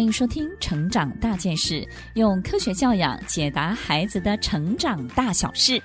[0.00, 1.82] 欢迎收听《成长大件事》，
[2.14, 5.78] 用科学教养解答孩子的成长大小事。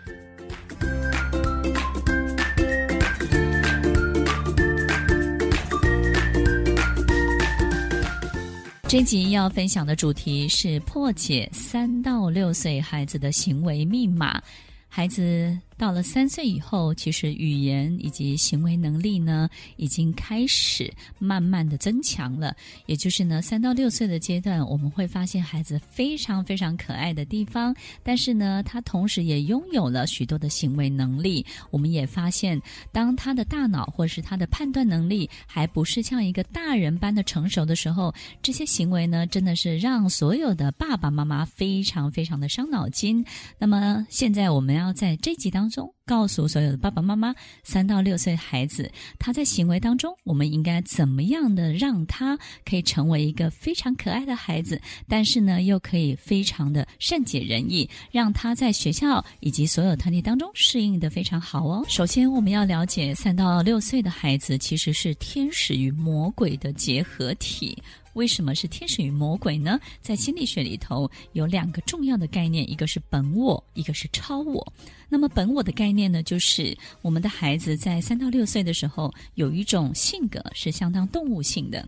[8.87, 14.41] 这集要分享的主题是破解三到六岁孩子的行为密码，
[14.87, 15.59] 孩子。
[15.77, 22.55] 到了三岁以后，其实语言以及行为能力呢，已经开始慢慢的增强了。
[22.85, 31.45] 也就是呢，三到六岁的阶段，我们会发现孩子非常非常可爱的地方，但是呢，他同时也拥有了许多的行为能力。
[31.71, 32.61] 我们也发现，
[32.93, 43.25] 当他的大脑或是他的判断能力还不是像一个大人般的成熟的时候，这些行为呢，真的是让所有的爸爸妈妈非常非常的伤脑筋。
[43.59, 45.64] 那么，现在我们要在这集当。
[45.65, 47.33] 当中告诉所有的爸爸妈妈，
[47.63, 61.83] 三到六岁孩子他在行为当中，我们应该怎么样的让他可以成为一个非常可爱的孩子，但是呢，又可以非常的善解人意，让他在学校以及所有团体当中适应的非常好哦。
[61.89, 67.75] 首先，我们要了解三到六岁的孩子其实是天使与魔鬼的结合体。
[68.15, 69.79] 为什么是天使与魔鬼呢？
[70.01, 74.73] 在心理学里头有两个重要的概念，一个是本我，一个是超我。
[75.07, 81.87] 那么本我的概念呢，就是我们的孩子在三到六岁的时候，有一种性格是相当动物性的。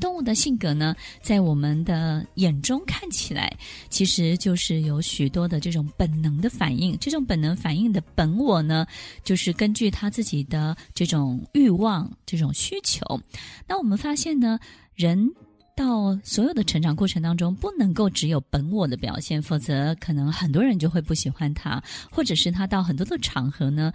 [0.00, 3.56] 动物的性格呢，在我们的眼中看起来，
[3.88, 6.96] 其实就是有许多的这种本能的反应。
[6.98, 8.86] 这种本能反应的本我呢，
[9.22, 13.04] 就是根据他自己的这种欲望、这种需求。
[13.66, 14.58] 那我们发现呢，
[14.94, 15.28] 人
[15.76, 23.92] 到所有的成长过程当中，不能够只有本我的表现，否则可能很多人就会不喜欢他，或者是他到很多的场合呢，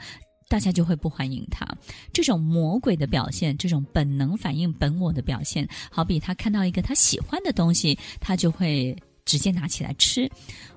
[0.50, 1.66] 大家就会不欢迎他。
[2.12, 8.94] 这种魔鬼的表现，这种本能反应本我的表现，好比他看到一个他喜欢的东西，他就会
[9.24, 10.30] 直接拿起来吃，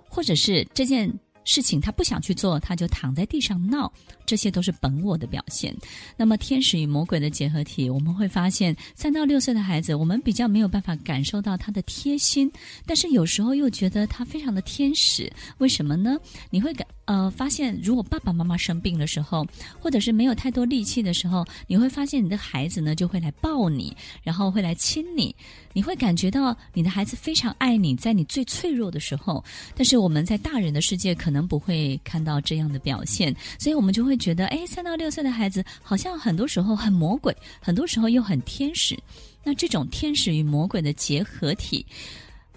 [0.09, 1.13] 或者是这件。
[1.45, 3.93] 事情他不想去做，他就躺在地上闹，
[4.25, 5.77] 这些都是本我的表现。
[6.17, 12.49] 那么天使与魔鬼的结合体，我们会发现三到六岁的孩子，我们比较没有办法感受到他的贴心，
[12.87, 15.29] 但是有时候又觉得他非常的天使。
[15.59, 16.17] 为什么呢？
[16.49, 19.47] 你会感呃发现，如果爸爸妈妈生病的时候，
[19.79, 25.35] 或者是没有太多力气的时候，你会发现你的孩子呢就会来抱你，然后会来亲你，
[25.75, 29.45] 你会感觉到你的孩子非常爱你，在你最脆弱的时候。
[29.77, 31.43] 但是我们在大人的世界可能。
[31.43, 38.97] 不会看到这样的表现，所以我们就会觉得，哎，三到六岁的孩子好像很多时候很魔鬼，很多时候又很天使。
[39.45, 41.85] 那这种天使与魔鬼的结合体，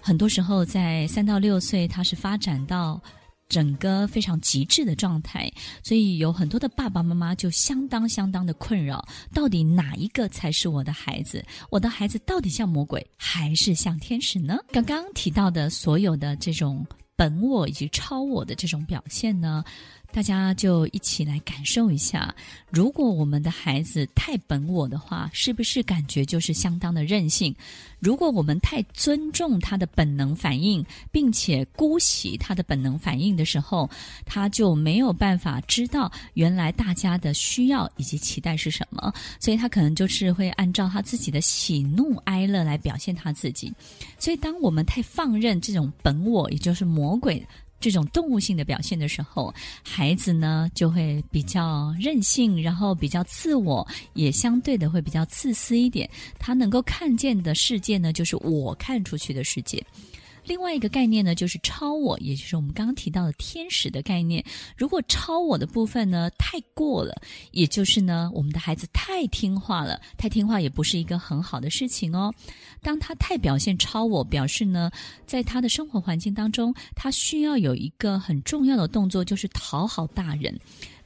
[0.00, 2.98] 很多时候在三到六岁，它是发展到
[3.48, 5.50] 整个非常极致的状态。
[5.82, 11.44] 所以有很多的爸爸妈妈就相当相当的困扰，到底哪一个才是我的孩子？
[11.70, 14.58] 我的孩子到底像魔鬼还是像天使呢？
[14.72, 16.86] 刚刚提到的所有的这种。
[17.18, 19.64] 本我以及超我的这种表现呢，
[20.16, 22.34] 大家就一起来感受一下。
[22.70, 27.54] 如果我们的孩子太本我的话，是不是感觉就是相当的任性？
[28.00, 30.82] 如果我们太尊重他的本能反应，
[31.12, 33.90] 并且姑息他的本能反应的时候，
[34.24, 43.70] 他就没有办法知道原来大家的需要以及期待是什么，所以他可能就是会按照他自己的喜怒哀乐来表现他自己。
[44.18, 47.46] 所以，当我们太放任这种本我，也就是魔鬼。
[47.78, 56.08] 这种动物性的表现的时候，孩子呢就会比较任性，然后比较自我，也相对的会比较自私一点。
[56.38, 59.84] 他能够看见的世界呢，就是我看出去的世界。
[60.46, 64.44] 另外一个概念呢，就是超我，也就是我们刚刚提到的天使的概念。
[64.76, 67.20] 如果超我的部分呢太过了，
[67.50, 72.32] 也就是呢我们的孩子太听话了，太听话也不是一个很好的事情哦。
[72.80, 74.90] 当他太表现超我，表示呢
[75.26, 80.56] 在他的生活环境当中，他需要有一个很重要的动作，就是讨好大人。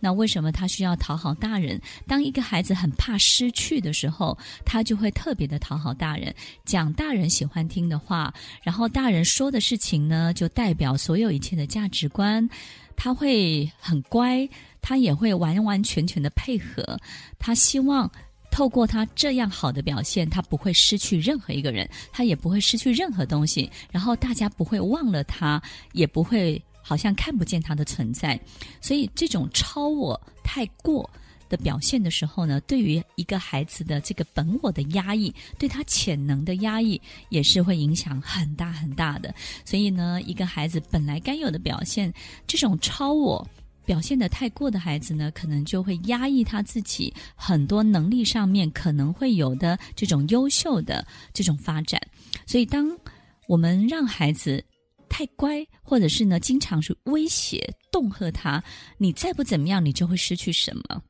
[0.01, 1.81] 那为什么他需要讨好大人？
[2.07, 8.33] 当一个孩子很怕失去的时候，他就会特别的讨好大人，讲大人喜欢听的话，
[8.63, 12.49] 然后大人说的事情呢，就代表所有一切的价值观。
[12.97, 14.49] 他会很乖，
[14.83, 16.99] 他也会完完全全的配合。
[17.39, 18.11] 他希望
[18.51, 25.63] 透过他这样好的表现，他不会失去任何一个人，他也不会失去任何东西，然后大家不会忘了他，
[25.93, 26.63] 也不会。
[26.91, 28.37] 好像看不见他的存在，
[28.81, 31.09] 所以这种超我太过
[31.49, 39.33] 的表现的时候呢，对于一个孩子的这个本我的压抑，对他潜能的压抑，也是会影响很大很大的。
[39.65, 42.13] 所以呢，一个孩子本来该有的表现，
[42.45, 43.49] 这种超我
[43.85, 52.01] 表现的太过的孩子呢，可能就会压抑他自己很多能力上面可能会有的这种优秀的这种发展。
[52.47, 52.91] 所以，当
[53.47, 54.65] 我们让孩子
[55.11, 58.65] 太乖，或者是呢，经常是威胁、恫吓他，
[58.97, 61.03] 你再不怎么样，你就会失去什么。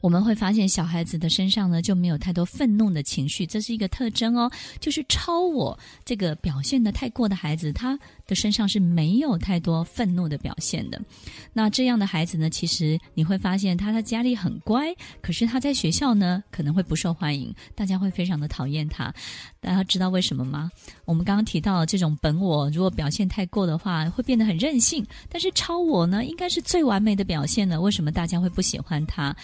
[0.00, 4.50] 我们会发现小孩子的身上呢，就没有太多愤怒的情绪，这是一个特征哦。
[4.78, 11.00] 就是超我这个表现得太过的孩子，他的身上是没有太多愤怒的表现的。
[11.52, 19.12] 那这样的孩子呢，其实你会发现他在家里很乖，可是他在学校呢，可能会不受欢迎，大家会非常的讨厌他。
[19.60, 20.70] 大家知道为什么吗？
[21.04, 25.06] 我们刚刚提到这种本我，如果表现太过的话，会变得很任性。
[25.28, 29.36] 但是超我呢，应该是最完美的表现呢，为什么大家会不喜欢他？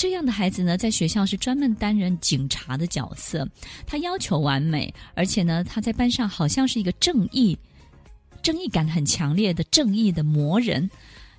[0.00, 3.46] 这样的孩子呢，在学校是专门担任警察的角色，
[3.86, 7.54] 他要求完美，而且呢，他在班上好像是一个正义、
[8.40, 10.88] 正义感很强烈的正义的魔人，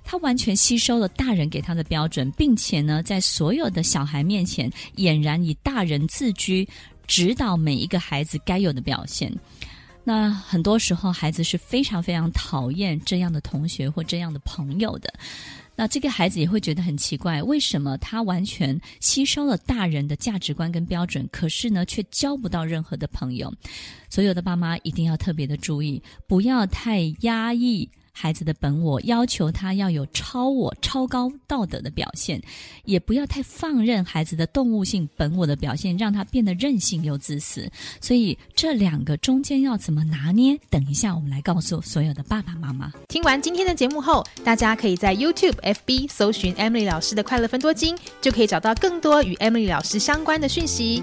[0.04, 6.68] 他完全吸收了大人给他的标准，并且呢，在所有的小孩面前俨然以大人自居，
[7.08, 9.36] 指导每一个孩子该有的表现。
[10.04, 15.12] 那很多时候，孩子是非常非常讨厌这样的同学或这样的朋友的。
[15.74, 23.52] 那这个孩子也会觉得很奇怪，为什么他完全吸收了大人的价值观跟标准，可是呢，却交不到任何的朋友？
[24.10, 27.88] 所有的爸妈一定要特别的注意，不要太压抑。
[28.12, 32.40] 孩子的本我要求他要有超我、超高道德的表现，
[32.84, 37.68] 也不要太放任孩子的动物性本我的表现，让他变得任性又自私。
[38.00, 40.56] 所以这两个中间要怎么拿捏？
[40.70, 42.92] 等一下我们来告诉所有的爸爸妈妈。
[43.08, 51.02] 听完今天的节目后，大家可以在 YouTube、FB 搜寻 Emily 老师的快乐分多金，就可以找到更多与 Emily 老师相关的讯息。